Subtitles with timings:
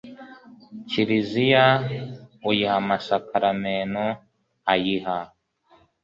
[0.89, 1.65] kiliziya,
[2.49, 4.05] uyiha amasakramentu,
[4.71, 5.17] ayiha